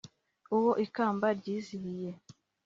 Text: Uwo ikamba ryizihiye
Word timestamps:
Uwo 0.55 0.71
ikamba 0.85 1.27
ryizihiye 1.39 2.11